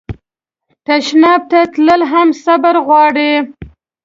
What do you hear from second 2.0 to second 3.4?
هم صبر غواړي.